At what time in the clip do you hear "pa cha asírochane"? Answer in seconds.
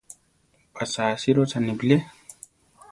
0.73-1.73